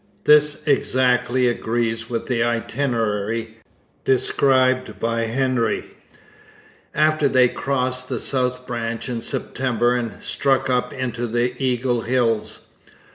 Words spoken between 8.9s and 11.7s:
in September and struck up into the